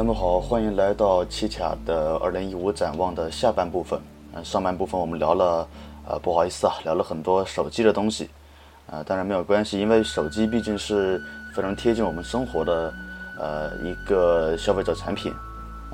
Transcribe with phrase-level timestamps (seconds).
[0.00, 4.00] 那么好，欢迎来到奇卡的二零一五展望的下半部分。
[4.32, 5.68] 嗯，上半部分我们聊了，
[6.08, 8.30] 呃，不好意思啊，聊了很多手机的东西。
[8.86, 11.22] 呃，当然没有关系，因为手机毕竟是
[11.54, 12.94] 非常贴近我们生活的，
[13.38, 15.34] 呃，一个消费者产品。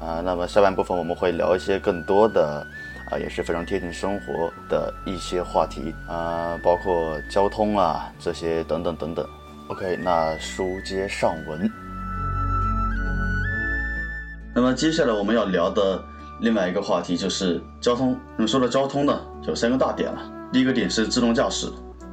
[0.00, 2.64] 啊，那么下半部分我们会聊一些更多的，
[3.10, 9.26] 啊，也是非常贴近生活的一些话题啊，包括交通啊这些等等等等。
[9.66, 11.68] OK，那书接上文。
[14.56, 16.02] 那么接下来我们要聊的
[16.40, 18.18] 另外一个话题就是交通。
[18.38, 20.18] 那么说到交通呢，有三个大点了。
[20.50, 21.66] 第一个点是自动驾驶，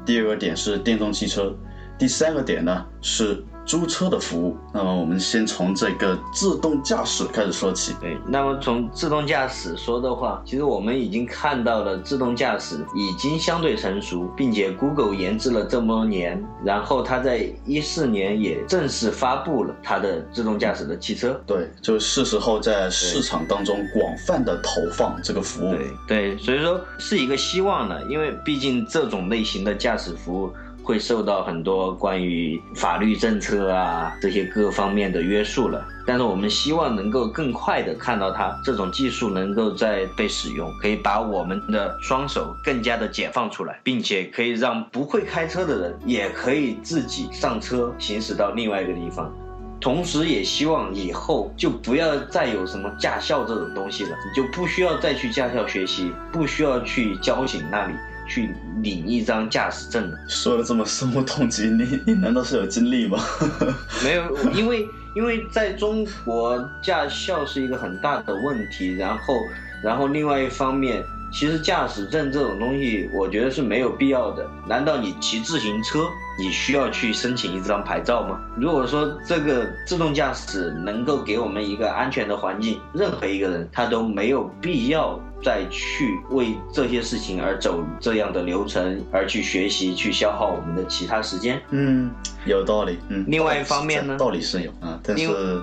[0.06, 1.56] 第二个点是电动汽车，
[1.98, 3.42] 第三个点呢是。
[3.66, 7.94] 租车的服务，那么我们先从这个自动驾驶开始说起。
[8.02, 21.40] 对，那么从自动驾驶说的话，其实我们已经看到了自动驾驶已经相对成熟，并且 Google 研制了这么多年，然后它在一四年也正式发布了它的自动驾驶的汽车。
[21.46, 25.72] 对，就是时候在市场当中广泛的投放这个服务。
[25.72, 30.52] 对对，所以说是一个希望呢，因为毕竟这种类型的驾驶服务。
[30.84, 49.34] 会受到很多关于法律政策啊这些各方面的约束了，但是我们希望能够更快的看到它这种技术能够在被使用，可以把我们的双手更加的解放出来，并且可以让不会开车的人也可以自己上车行驶到另外一个地方，
[49.80, 57.94] 同时也希望以后就不要再有什么驾校这种东西了，你就不需要再去驾校学习，不需要去交警那里。
[58.28, 58.50] 去
[58.82, 63.20] 领一张驾驶证的，说的这么深恶痛绝，你 你难道是有经历吗？
[64.04, 69.36] 没有，因为因为在中国驾校是一个很大的问题，然后
[69.84, 74.46] 然后另外一方面，其实驾驶证这种东西，我觉得是没有必要的。
[74.68, 76.08] 难道你骑自行车，
[76.40, 78.40] 你需要去申请一张牌照吗？
[78.56, 85.20] 如果说这个自动驾驶能够给我们一个安全的环境，任何一个人他都没有必要。
[85.44, 91.62] 再去为这些事情而走这样的流程，而去学习，去消耗我们的其他时间。
[91.70, 92.10] 嗯，
[92.46, 92.98] 有道理。
[93.10, 95.28] 嗯，另外一方面呢，道理是有啊，但是，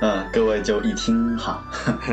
[0.00, 1.62] 嗯，各位就一听哈。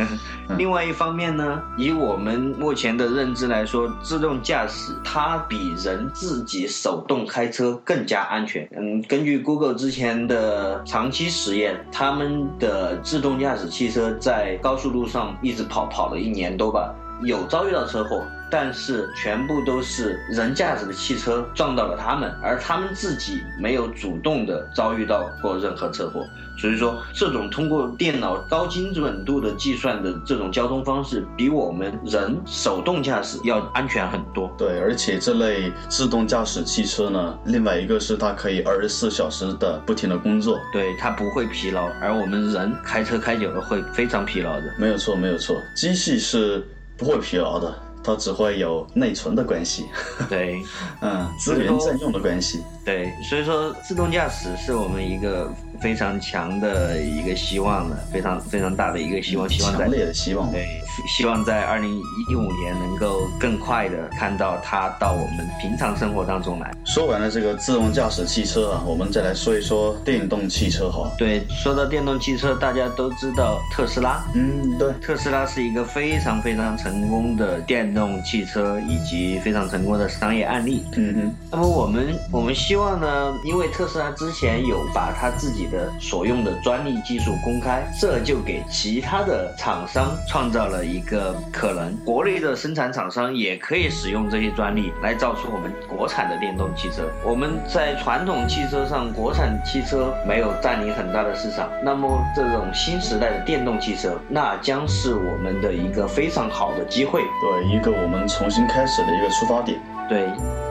[0.57, 8.67] 另外一方面呢，以我们目前的认知来说，自动驾驶它比人自己手动开车更加安全。
[8.75, 18.23] 嗯，根据 Google 之前的长期实验，他们的自动驾驶汽车在高速路上一直跑，跑了一年多吧，有遭遇到车祸。
[18.49, 26.25] 但是全部都是人驾驶的汽车撞到了他们，而他们自己没有主动的遭遇到过任何车祸。
[26.57, 34.53] 所以说，这种通过电脑高精准度的计算的这种交通方式，比我们人手动驾驶要安全很多。
[34.57, 44.63] 对，而且这类自动驾驶汽车呢，另外一个是它可以二十四小时的不停的工作，对，它不会疲劳，而我们人开车开久了会非常疲劳的。
[44.77, 46.61] 没有错，没有错，机器是
[46.97, 47.73] 不会疲劳的。
[48.03, 49.85] 它只会有内存的关系，
[50.29, 50.61] 对，
[51.01, 55.51] 嗯，资源占用的关系，对，所以说自动驾驶是我们一个。
[55.79, 60.67] 非常强的一个希望的，非常非常大的一个希望，希望强烈的希望，对，
[61.07, 66.71] 希望在二零一五年能够更快的看到它到我们平常生活当中来。
[66.85, 71.11] 说完了这个自动驾驶汽车啊，我们再来说一说电动汽车哈。
[71.17, 80.83] 对，说到电动汽车，大家都知道特斯拉，嗯，对，特斯拉是一个非常非常成功的电动汽车以及非常成功的商业案例。
[80.95, 91.95] 嗯哼，那么我们我们希望呢，因为特斯拉之前有把它自己的所用的专利技术公开，这就给其他的厂商创造了一个可能。
[92.03, 97.03] 国内的生产厂商也可以使用这些专利来造出我们国产的电动汽车。
[97.23, 109.79] 我们在传统汽车上，国产汽车没有占领很大的市场，那么这种新时代的电动汽车，那将是我们的一个非常好的机会，对，一个我们重新开始的一个出发点。
[110.09, 110.27] 对，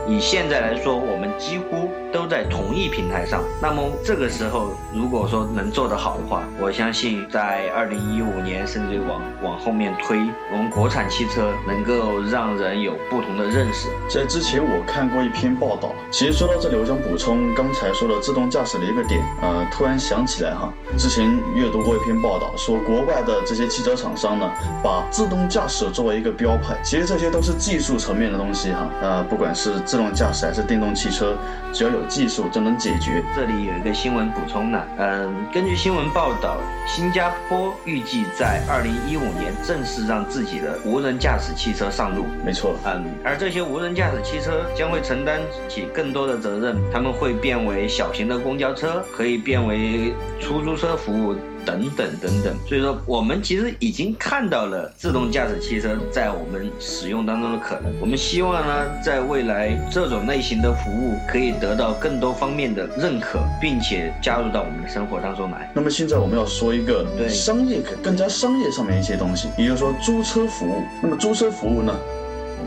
[0.09, 1.88] 以现在来说，我们几乎都
[2.29, 3.43] 在同一平台上。
[3.61, 10.19] 那么这个时候，如果说能做得好的话，我相信在二零一五年，甚至往往后面推，
[10.53, 13.89] 我们国产汽车能够让人有不同的认识。
[14.09, 19.21] 在之前我看过一篇报道，其实说到这里，我想补充刚才说的自动驾驶的一个点。
[19.41, 24.51] 呃，突然想起来哈，之前阅读过一篇报道，说国外的这些汽车厂商呢，
[24.83, 26.75] 把自动驾驶作为一个标配。
[26.83, 29.25] 其实这些都是技术层面的东西哈，呃。
[29.29, 31.37] 不管是自动驾驶还是电动汽车，
[31.71, 33.23] 只要有技术就能解决。
[33.37, 36.57] 这里有一个新闻补充呢，嗯，根据新闻报道，
[36.87, 42.25] 新加坡预计在二零一五年正式让自己的无人驾驶汽车上路。
[42.45, 45.39] 没错，嗯，而这些无人驾驶汽车将会承担
[45.69, 51.37] 起更多的责任，他们会变为小型的公交车，可以变为出租车服务。
[51.69, 52.57] 等等等等。
[52.67, 57.93] 所以说，我们其实已经看到了自动驾驶汽车在我们使用当中的可能。
[58.01, 65.71] 我们希望呢，在未来这种类型的服务可以得到更多方面的认可，并且加入到我们的生活当中来。
[65.75, 70.83] 那么现在我们要说一个对商业更加商业上面一些东西，也就是说租车服务。
[71.03, 71.95] 那么租车服务呢，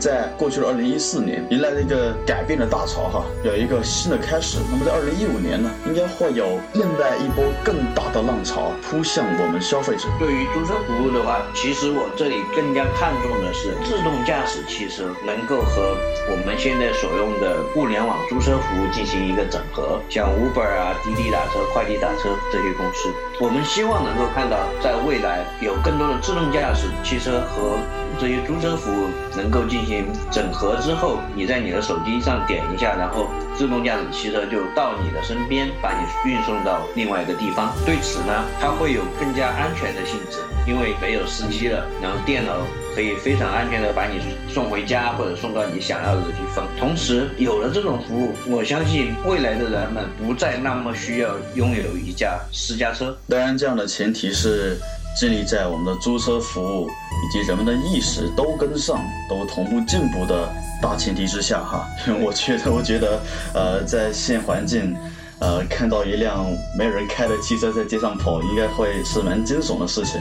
[0.02, 4.58] 在过去的二零一四年迎来了一个改变的大潮哈，有一个新的开始。
[4.68, 10.08] 那么在二零一五年呢，应该会有另外一波更大的浪潮扑向我们消费者。
[10.18, 15.94] 对于租车服务的话，其实我这里更加看重的是自动驾驶汽车能够和
[16.26, 23.06] 我们现在所用的物联网租车服务进行一个整合，像 Uber 啊、滴滴打车、快递打车这些公司，
[23.38, 27.78] 我们希望能够看到在未来有更多的自动驾驶汽车和
[28.20, 37.72] 这些租车服务能够进行整合之后，你在你的手机上点一下，然后自动驾驶汽车就到你的身边，把你运送到另外一个地方。
[37.84, 42.52] 对此呢，它会有更加安全的性质，因为没有司机了，然后电脑
[42.94, 46.66] 可以非常安全的把你送回家或者送到你想要的地方。
[46.78, 53.16] 同时，有了这种服务，我相信未来的人们不再那么需要拥有一架私家车。
[53.28, 54.78] 当然，这样的前提是
[55.16, 60.48] 建立在我们的租车服务以及人们的意识都跟上、都同步进步的
[60.80, 61.86] 大前提之下哈。
[62.06, 63.20] 因 为我觉得，我觉得，
[63.54, 64.96] 呃，在现环境。
[65.38, 66.46] 呃，看到一辆
[66.78, 70.20] 没有人开的汽车在街上跑，应该会是蛮惊悚的事情。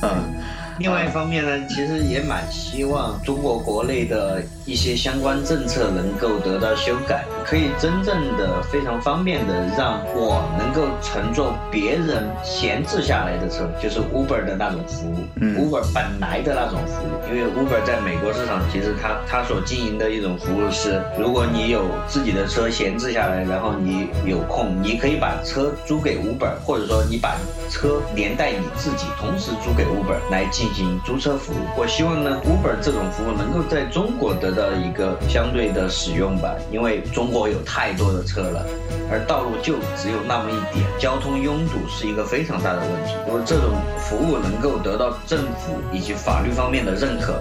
[0.00, 0.10] 嗯，
[0.78, 17.34] 另外一方面呢，其实也蛮希望中国国内的一些相关政策能够得到修改，可以真正的非常方便的让我能够乘坐别人闲置下来的车，就是 Uber 的那种服务、嗯 u b e r 本来的那种服务。
[17.34, 27.36] 因为 Uber 在美国市场，其实它它所经营的一种服务是，如果你有自己的车闲置下来，然后你有空，你可以把车租给 Uber，或者说你把
[27.68, 31.56] 车连带你自己同时租给 Uber 来进进行租车服务。
[31.76, 38.64] 我希望呢，Uber 这种服务能够在中国得到一个相对的使用吧，因为中国有太多的车了，
[39.10, 43.14] 而道路就只有那么一点，交通拥堵是一个非常大的问题。
[43.26, 47.40] 如果这种服务能够得到政府以及法律方面的认可，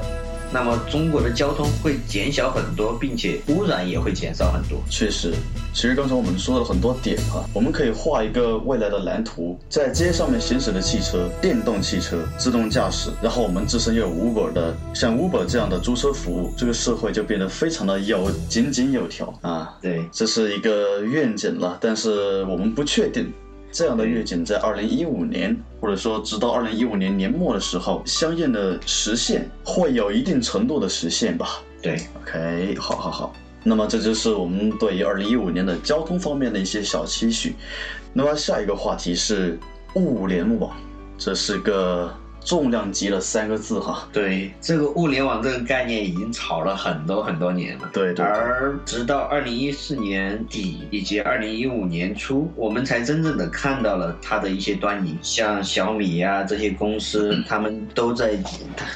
[0.52, 4.82] 那么中国的交通会减小很多，并且污染也会减少很多。
[4.90, 5.34] 确实，
[5.74, 19.78] 其实刚才我们说了很多点哈，我们可以画一个未来的蓝图，在街上面行驶的汽车、电动汽车、自动驾驶，然后我们自身又有 Uber 的，像 Uber 这样的租车服务，这个社会就变得非常的有井井有条啊。
[19.82, 23.32] 对，这是一个愿景了，但是我们不确定
[23.72, 31.62] 这样的愿景在二零一五年，或者说直到二零一五年年末的时候，相应的实现会有一定程度的实现吧。
[31.82, 33.34] 对，OK，好好好。
[33.64, 37.56] 那么这就是我们对于二零一五年的交通方面的一些小期许。
[38.14, 39.60] 那么下一个话题是
[39.94, 40.76] 物联网，
[41.18, 42.12] 这是个
[42.48, 44.08] 重量级的三个字哈。
[44.14, 47.90] 对，这个物联网这个概念已经炒了很多很多年了。
[47.92, 55.18] 对对对而直到二零一四年底以及二零一五年初，我们才真正的看到了它的一些端倪。
[55.22, 58.40] 像小米呀、这些公司， 他们都在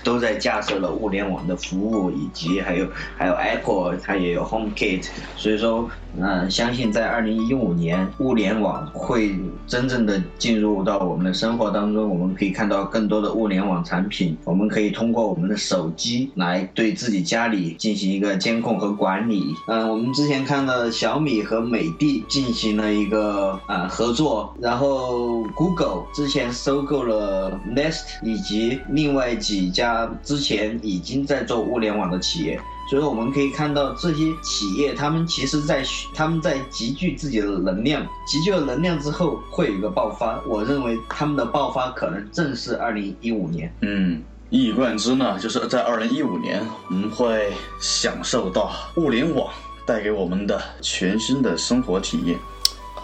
[0.02, 2.88] 都在架设了物联网的服务，以及还有
[3.18, 5.08] 还有 Apple，它也有 HomeKit。
[5.36, 19.56] 所以说，嗯、相信在二零一五年，物联网会真正的进入到我们的生活当中，我们可以看到更多的物联网产品，我们可以通过我们的手机来对自己家里进行一个监控和管理。
[19.68, 32.60] 嗯、我们之前看到小米和美的进行了一个啊、合作，然后 Google 之前收购了 Nest 以及另外几家之前已经在做物联网的企业。
[32.92, 35.82] 所以我们可以看到这些企业，他们其实在
[36.14, 40.42] 他们在集聚自己的能量，集聚了能量之后会有一个爆发。
[40.46, 43.74] 我认为他们的爆发可能正是二零一五年。
[43.80, 49.50] 嗯，一以贯之呢，就是在二零一五年，我们会享受到物联网
[49.86, 52.38] 带给我们的全新的生活体验。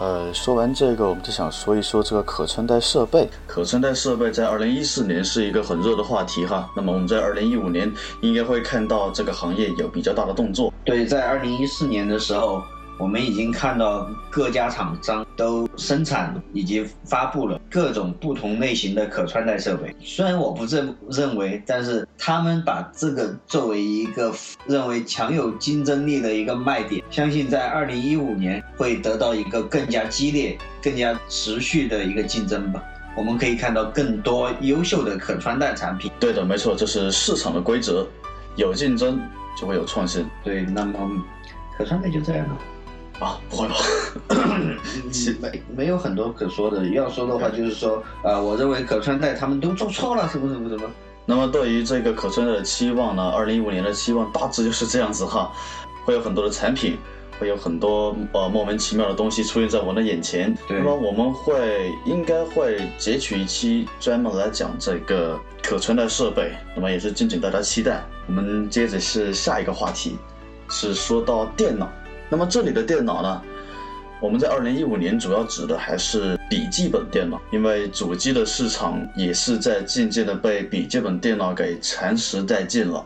[0.00, 3.28] 呃，说完这个，我们就想说一说这个可穿戴设备。
[3.48, 6.70] 可穿戴设备在二零一四年是一个很热的话题哈。
[6.76, 10.72] 那么我们在二零一五年应该会看到这个行业有比较大的动作。
[10.84, 12.62] 对，在二零一四年的时候，
[12.98, 19.94] 我们已经看到各家厂商都生产以及发布了各种不同类型的可穿戴设备。
[20.00, 24.34] 虽然我不认认为，但是他们把这个作为一个
[24.66, 32.82] 认为强有竞争力的一个卖点，相信在二零一五年会得到一个更加激烈、更加持续的一个竞争吧。
[33.16, 36.10] 我们可以看到更多优秀的可穿戴产品。
[36.18, 38.06] 对的，没错，这是市场的规则，
[38.56, 39.20] 有竞争
[39.56, 40.24] 就会有创新。
[40.42, 40.98] 对，那么
[41.76, 42.56] 可穿戴就这样了。
[43.20, 43.74] 啊，不会吧？
[45.40, 46.86] 没没有很多可说的。
[46.90, 50.82] 要说的话，就是说，啊，我认为可穿戴他们都做错了，什么什么什么。
[51.26, 53.28] 那么对于这个可穿戴的期望呢？
[53.30, 55.52] 二零一五年的期望大致就是这样子哈，
[56.04, 56.96] 会有很多的产品，
[57.38, 60.56] 会有很多呃莫名其妙的东西出现在我们的眼前。
[60.68, 68.02] 那么我们会应该会截取一期专门来讲这个可穿戴设备，那么也是敬请大家期待。
[68.26, 70.16] 我们接着是下一个话题，
[70.70, 71.90] 是说到电脑。
[72.30, 73.42] 那么这里的电脑呢，
[74.20, 83.04] 我们在二零一五年主要指的还是笔记本电脑，因为主机的市场也是在渐渐的被笔记本电脑给蚕食殆尽了。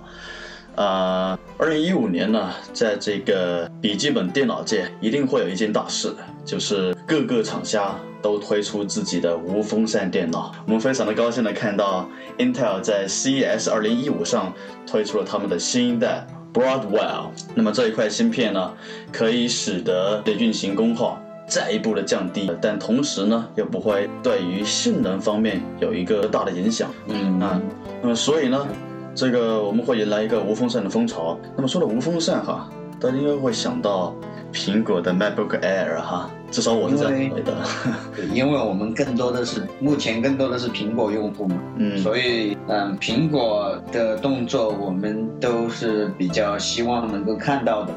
[0.75, 6.15] 呃，二零一五年呢，在这个笔记本电脑界一定会有一件大事，
[6.47, 10.51] 就是各个厂家都推出自己的无风扇电脑。
[10.67, 14.51] 我们非常的高兴的看到 Intel 在 CES 二零一五上
[14.87, 16.27] 推出了他们的新一代。
[16.53, 18.73] Broadwell，那么这一块芯片呢，
[19.11, 26.91] 可以使得的运行功耗再一步的降低，但同时呢，又不会对于性能方面有一个大的影响。
[27.09, 27.61] 嗯啊，
[28.03, 28.67] 那么所以呢，
[29.15, 31.39] 这个我们会迎来一个无风扇的风潮。
[31.57, 32.69] 那么说到无风扇哈，
[33.03, 34.15] 大家应该会想到
[34.53, 36.31] 苹果的 MacBook Air 哈。
[36.53, 37.53] 至少我是这样认为的，
[38.33, 47.93] 因为我们更多的是目前更多的是苹果用户嘛，嗯，所以嗯，苹果的动作我们都是比较希望能够看到的。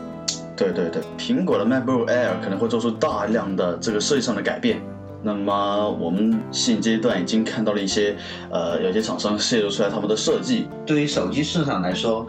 [0.56, 4.82] 对对对，苹果的 MacBook Air 可能会做出大量的这个设计上的改变。
[5.22, 8.16] 那么我们现阶段已经看到了一些，
[8.50, 10.68] 呃，有些厂商泄露出来他们的设计。
[10.86, 12.26] 对于手机市场来说。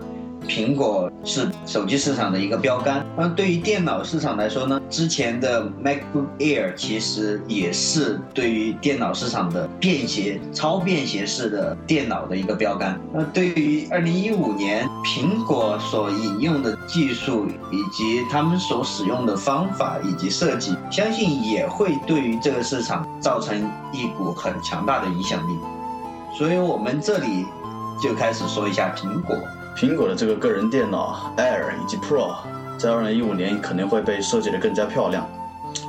[0.47, 4.81] 苹果是手机市场的一个标杆，那对于电脑市场来说呢？
[4.88, 12.99] 之前的 MacBook Air 其实也是对于电脑市场的便携、超便携式的电脑的一个标杆。
[13.12, 25.59] 那对于2015年苹果所引用的技术以及他们所使用的方法以及设计，相信也会对于这个市场造成一股很强大的影响力。
[26.38, 27.47] 所以我们这里
[28.00, 29.37] 就开始说一下苹果。
[29.76, 32.35] 苹果的这个个人电脑 Air 以及 Pro
[32.78, 35.28] 在二零一五年肯定会被设计的更加漂亮。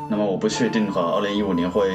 [0.09, 1.89] 那么我不确定哈，二零一五年会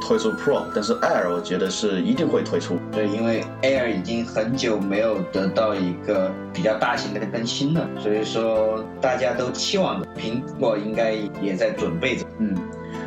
[0.00, 2.76] 推出 Pro，但是 Air 我觉得是一定会推出。
[2.92, 12.26] 对，因为 Air 已经很久没有得到一个比较大型的更新了，所以说大家都期望着苹果应该也在准备着。
[12.38, 12.54] 嗯，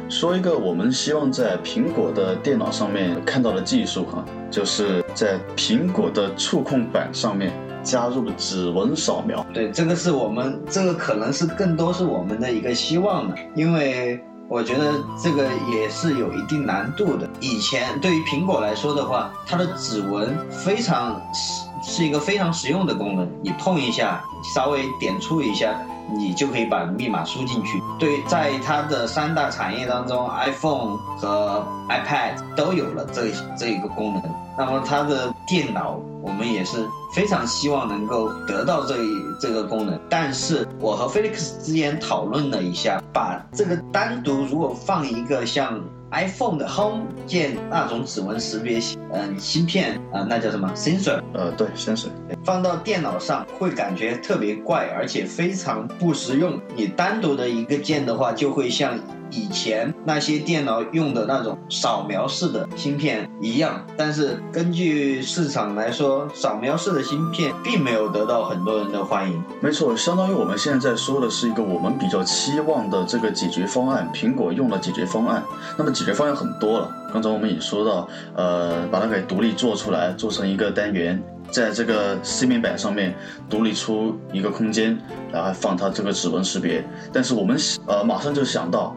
[0.10, 7.51] 说一个我们希望在苹果的电脑上面看到的技术哈，就是在苹果的触控板上面。
[7.84, 17.30] 加入了指纹扫描，对，这个是我们这个可能是更多是我们的一个希望的，因为我觉得这个也是有一定难度的。
[17.40, 24.24] 以前对于苹果来说的话，它的指纹非常是是一个非常实用的功能，你碰一下，
[24.54, 25.82] 稍微点触一下，
[26.13, 27.82] 你就可以把密码输进去。
[28.00, 34.24] 对，在它的三大产业当中，iPhone 和 iPad 都有了这这一个功能。
[34.58, 40.00] 那么它的电脑，我们也是非常希望能够得到这一这个功能。
[40.10, 45.80] 但是我和 Felix 之间讨论了一下，把这个单独如果放一个像
[46.12, 48.80] iPhone 的 Home 键那种指纹识别
[49.13, 51.22] 嗯芯片啊，那叫什么 sensor？
[51.34, 52.10] 呃，对，sensor，
[52.44, 56.60] 放到电脑上会感觉特别怪，而且非常不实用。
[56.75, 59.00] 你单独的一个键的话，就会像。
[59.32, 69.42] 以前那些电脑用的那种扫描式的芯片一样，但是根据市场来说，扫描式的芯片并没有得到很多人的欢迎。
[69.62, 75.44] 没错，相当于我们现在说的是一个我们比较期望的这个解决方案，苹果用的解决方案。
[75.78, 81.22] 那么解决方案很多了，刚才我们也说到，呃，把它给独立做出来，做成一个单元。
[81.51, 83.13] 在这个 C 面板上面
[83.50, 84.98] 独立出一个空间，
[85.31, 86.84] 然后放它这个指纹识别。
[87.12, 88.96] 但是我们呃马上就想到，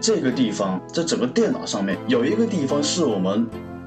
[0.00, 3.46] 这个地方在整个电脑上面有一个地方是我们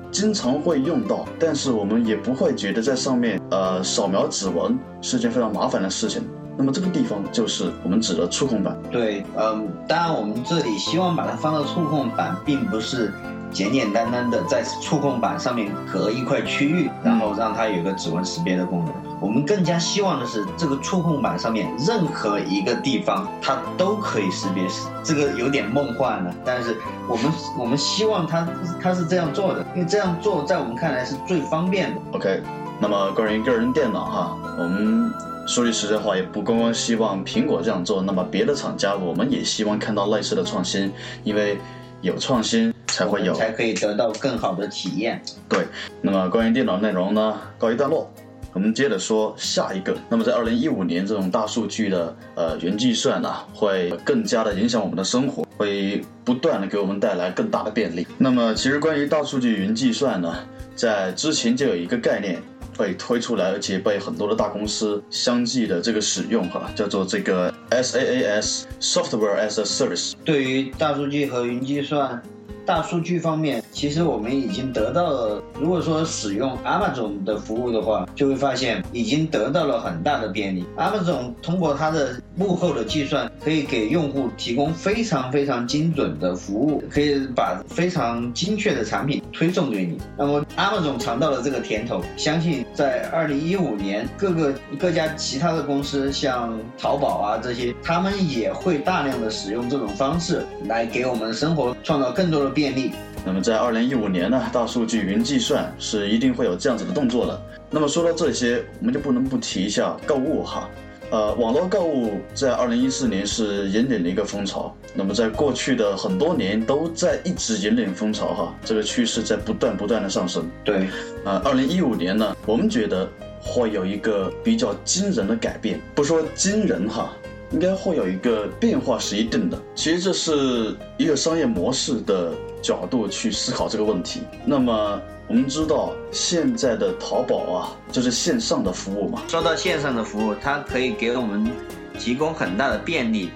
[0.10, 6.24] 经常会用到，但是我们也不会觉得在上面呃扫描指纹是件非常麻烦的事情。
[6.58, 8.76] 那么这个地方就是我们指的触控板。
[8.92, 13.14] 对，嗯，当然我们这里希望把它放到触控板，并不是。
[13.50, 18.94] 简简单单的在触控板上面隔一块区域，然后让它有个指纹识别的功能。
[19.22, 24.68] 我们更加希望的是，这个触控板上面任何一个地方它都可以识别。
[25.02, 26.76] 这个有点梦幻了，但是
[27.08, 28.46] 我们我们希望它
[28.84, 32.02] 它是这样做的，因为这样做在我们看来是最方便的。
[32.12, 32.44] OK，
[32.82, 35.10] 那么关于个人电脑哈，我们
[35.48, 40.92] 说句实在话，也不光光希望苹果这样做，那么别的厂家我们也希望看到类似的创新，
[41.24, 41.58] 因为
[42.02, 42.74] 有创新。
[42.90, 45.22] 才会有，才可以得到更好的体验。
[45.48, 45.68] 对，
[46.02, 48.12] 那么关于电脑内容呢，告一段落。
[48.54, 49.96] 我们接着说下一个。
[50.10, 58.08] 那么在二零一五年，这种大数据的呃云计算呢，会更加的影响我们的生活，会不断的给我们带来更大的便利。
[58.18, 60.36] 那么其实关于大数据云计算呢，
[60.76, 62.42] 在之前就有一个概念。
[62.78, 70.14] 被推出来，而且被很多的大公司相继的这个使用哈，叫做这个 SaaS（Software as a Service）。
[70.24, 72.22] 对于大数据和云计算。
[72.68, 75.42] 大数据方面，其实我们已经得到了。
[75.58, 80.66] 如果说使用 Amazon 的服务的话，就会发现已经得到了很大的便利。
[80.76, 89.98] Amazon 通过它的幕后的计算，可以给用户提供非常非常精准的服务，可以把非常精确的产品推送给你。
[90.18, 102.57] 那么 Amazon 尝到了这个甜头，相信在二零一五年，各个各家其他的公司，像淘宝啊这些，他们也会大量的使用这种方式来给我们生活创造更多的。
[102.58, 102.92] 便利。
[103.24, 107.40] 那么在二零一五年呢，大数据云计算是一定会有这样子的动作的。
[107.70, 110.68] 那么说到这些，我们就不能不提一下购物哈。
[111.12, 114.76] 呃，网络购物在二零一四年是引领了一个风潮。
[114.96, 120.50] 那么在过去的很多年都在一直引领风潮哈，这个趋势在不断不断的上升。
[120.64, 120.88] 对。
[121.24, 123.08] 呃，二零一五年呢，我们觉得
[123.40, 127.14] 会有一个比较惊人的改变，不说惊人哈。
[127.52, 134.22] 应该会有一个变化是一定的，其实这是一个商业模式的角度去思考这个问题。
[134.46, 139.22] 那么我们知道现在的淘宝啊，就是线上的服务嘛。
[139.28, 141.50] 说到线上的服务，它可以给我们
[141.98, 143.32] 提供很大的便利，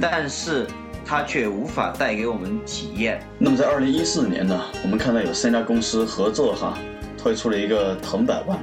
[0.00, 0.66] 但是
[1.04, 3.20] 它却无法带给我们体验。
[3.38, 6.78] 那么在二零一四年呢，我们看到有三家公司合作哈，
[7.16, 8.58] 推出了一个腾百万。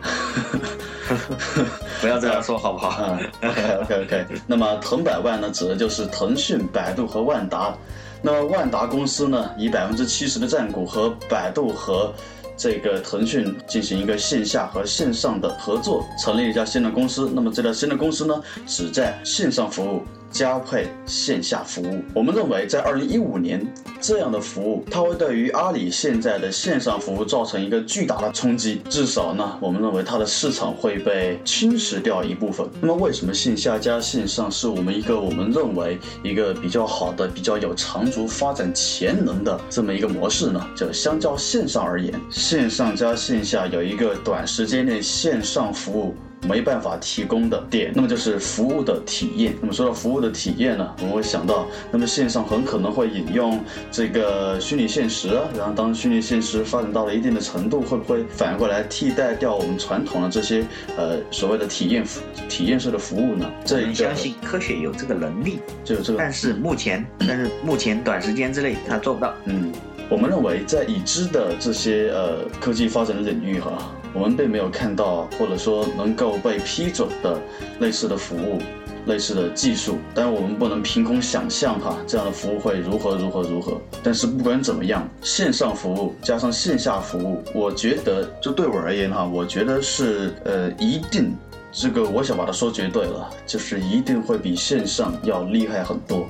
[2.00, 2.96] 不要这样说好不好？
[3.00, 4.26] 嗯，OK OK OK。
[4.46, 7.74] 那么腾百万呢，指的就是腾讯、百度和万达。
[8.22, 12.12] 那么万达公司呢，以百分之七十的占股和百度和
[12.56, 17.30] 这个腾讯进行一个线下和线上的合作，成立一家新的公司。
[17.34, 20.02] 那么这家新的公司呢，只在线上服务。
[20.30, 23.66] 加配线下服务，我们认为在二零一五年
[24.00, 28.80] 这样的服务，它会对于阿里现在的线上服务造成一个巨大的冲击。
[28.88, 32.66] 至少呢，我们认为它的市场会被侵蚀掉一部分。
[32.80, 40.64] 那么，为什么线下加线上是我们一个我们认为一个比较好的、比较有长足发展潜能的这么一个模式呢？
[40.76, 46.14] 就相较线上而言，线上加线下有一个短时间内线上服务。
[46.46, 49.54] 没办法提供的点，那么就是服务的体验。
[49.60, 60.64] 那么说到服务的体验呢，我们会想到，那么线上很可能会引用这个虚拟现实啊，然后当虚拟现实发展到了一定的程度，会不会反过来替代掉我们传统的这些
[60.96, 62.04] 呃所谓的体验
[62.48, 63.50] 体验式的服务呢？
[63.64, 66.18] 这一相信科学有这个能力，就有这个。
[66.18, 69.34] 但是目前，但是目前短时间之内它做不到。
[69.44, 69.70] 嗯，
[70.08, 73.94] 我们认为在已知的这些呃科技发展的领域哈。
[74.12, 77.38] 我们并没有看到，或者说能够被批准的
[77.80, 78.58] 类似的服务、
[79.06, 79.98] 类似的技术。
[80.14, 83.80] 当然，我们不能凭空想象哈，这样的服务会如何如何如何。
[84.02, 91.36] 但是不管怎么样，线上服务加上线下服务，我觉得就对我而言哈，我觉得是呃一定，
[91.70, 96.26] 这个我想把它说绝对了，就是一定会比线上要厉害很多。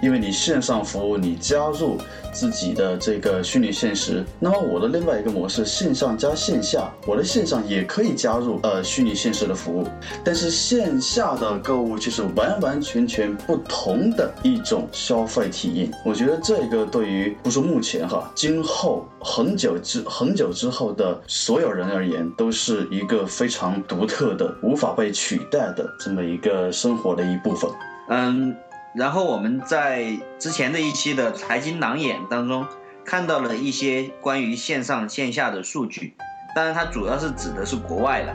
[0.00, 1.98] 因为你线上服务，你加入
[2.32, 9.86] 自己的这个虚拟现实，那么我的另外一个模式，线上加线下，我的线上也可以加入呃虚拟现实的服务，
[10.24, 15.90] 但是线下的购物就是完完全全不同的一种消费体验。
[16.04, 27.70] 我觉得这个对于不说目前哈，今后很久之很久之后的所有人而言，都是一个非常独特的、无法被取代的这么一个生活的一部分。
[28.08, 28.54] 嗯。
[28.92, 32.66] 然后我们在之前的一期的财经郎眼当中
[33.04, 36.14] 看到了一些关于线上线下的数据，
[36.54, 38.34] 当然它主要是指的是国外的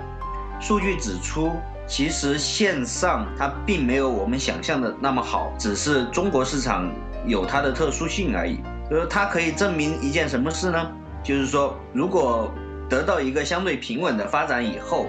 [0.62, 1.52] 数据指出，
[1.86, 6.90] 其实线上它并没有我们想象的那么好，只是中国市场
[7.26, 8.60] 有它的特殊性而已。
[8.90, 10.92] 就是它可以证明一件什么事呢？
[11.24, 12.54] 就是说，如果
[12.88, 15.08] 得到一个相对平稳的发展以后，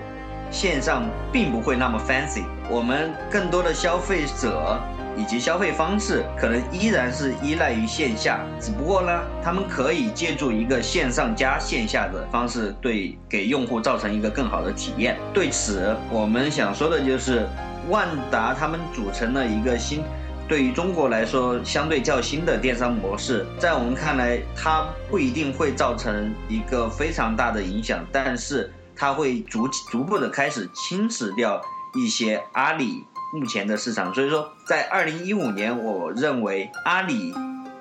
[0.51, 4.81] 线上并不会那么 fancy，我们更多的消费者。
[5.17, 15.17] 以及消费方式可能依然是依赖于线下，只不过呢，他们可以借助一个线上加线下的方式，对给用户造成一个更好的体验。
[15.33, 17.47] 对此，我们想说的就是，
[17.89, 20.03] 万达他们组成了一个新，
[20.47, 31.61] 对于中国来说相对较新的电商模式，在我们看来，它不一定会造成一个非常大的影响，但是它会逐逐步的开始侵蚀掉
[31.95, 33.05] 一些阿里。
[33.37, 37.35] 目前的市场，所以说在二零一五年，我认为阿里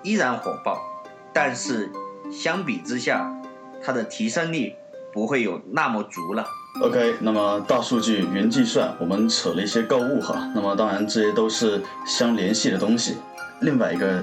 [0.04, 0.82] 依然火爆，
[1.34, 1.90] 但是
[2.30, 3.26] 相比之下，
[3.82, 4.76] 它的提升力
[5.14, 6.46] 不会有那么足了。
[6.82, 10.52] OK，那么大数据、云计算，我们扯了一些购物哈。
[10.54, 13.16] 那么当然这些都是相联系的东西。
[13.62, 14.22] 另外一个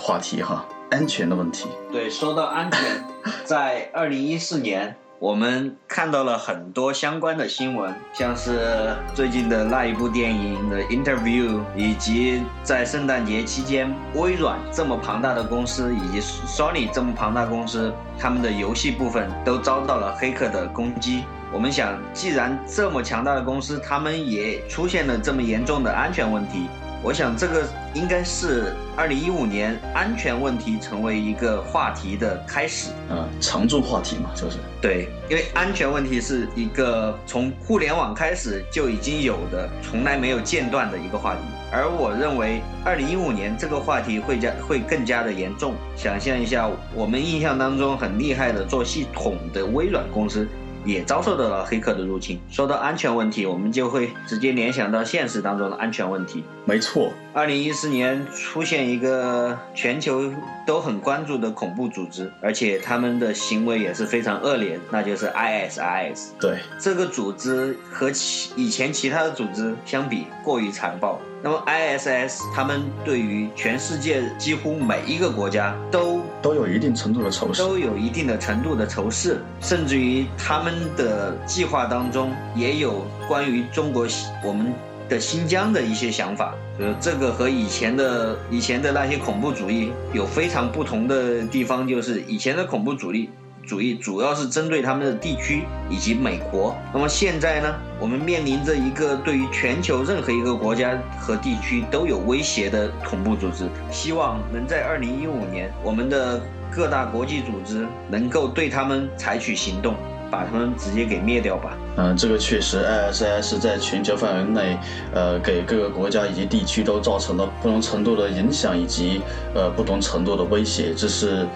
[0.00, 1.68] 话题哈，安全的问题。
[1.92, 3.04] 对，说到安全，
[3.44, 4.96] 在二零一四年。
[5.20, 21.24] 我们看到了很多相关的新闻，像是最近的那一部电影的 Interview，以及在圣诞节期间，微软这么庞大的公司，以及 Sony 这么庞大公司，他们的游戏部分都遭到了黑客的攻击。
[21.52, 26.66] 我们想，既然这么强大的公司，他们也出现了这么严重的安全问题。
[27.02, 32.90] 我想这个应该是二零一五年安全问题成为一个话题的开始。
[33.08, 34.58] 嗯，常驻话题嘛，就是。
[34.82, 41.40] 对，因为安全问题是一个从互联网开始就已经有的、从来没有间断的一个话题。
[41.72, 45.74] 而我认为，二零一五年这个话题会加会更加的严重。
[45.96, 50.48] 想象一下，我们印象当中很厉害的做系统的微软公司。
[50.84, 52.40] 也遭受到了黑客的入侵。
[52.50, 56.44] 说到安全问题，我们就会直接联想到现实当中的安全问题。
[56.64, 60.32] 没错，二零一四年出现一个全球
[60.66, 66.28] 都很关注的恐怖组织，而且他们的行为也是非常恶劣，那就是 ISIS。
[66.38, 71.18] 对，这个组织和其以前其他的组织相比，过于残暴。
[71.42, 84.06] 那么 ISS 他们对于全世界几乎每一个国家都都有一定程度的仇视，都有一定的程度的仇视，甚至于他们的计划当中也有关于中国
[84.44, 84.72] 我们
[85.08, 86.54] 的新疆的一些想法。
[86.78, 93.28] 就是，这个和以前的以前的那些恐怖主义有非常不同的地方，就是以前的恐怖主义。
[93.70, 96.76] 主义主要是针对他们的地区以及美国。
[96.92, 103.68] 那么现在呢，我们面临着一个对于全球任何一个国家和地区都有威胁的恐怖组织。
[103.88, 109.94] 希望能在二零一五年，我们的各大国际组织能够对他们采取行动，
[110.32, 111.78] 把他们直接给灭掉吧。
[111.96, 114.76] 嗯，这个确实，ISIS 在全球范围内，
[115.14, 119.20] 呃，给各个国家以及地区都造成了不同程度的影响以及
[119.54, 120.92] 呃不同程度的威胁。
[120.92, 121.46] 这是。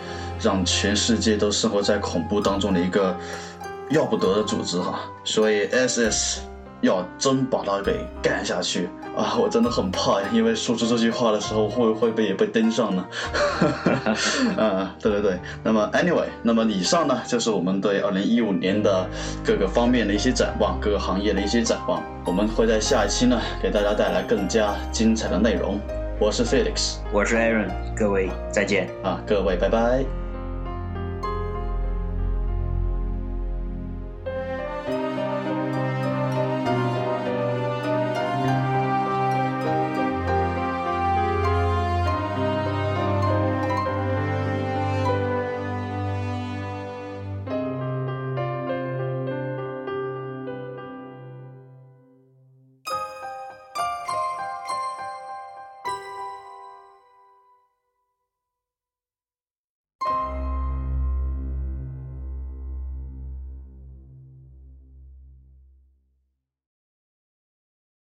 [0.41, 3.17] 让全世界都生活在恐怖当中的一个
[3.91, 6.41] 要不得的组织哈，所以 SS
[6.81, 13.07] 要真把它给干下去啊，我真的很怕呀，因为说出这句话的时候会不会被也被登上呢？
[14.59, 15.39] 啊，对对对。
[15.63, 19.09] 那么 Anyway，那么以上呢就是我们对二零一五年的
[19.45, 22.03] 各个方面的一些展望，各个行业的一些展望。
[22.27, 25.81] 我们会在下一期呢给大家带来更加精彩的内容。
[26.19, 30.24] 我是 Felix，我是 Aaron，各位再见啊，各位拜拜。